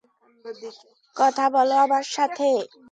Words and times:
কথা 1.15 1.45
বলো 1.55 1.75
আমার 1.85 2.05
সাথে! 2.15 2.47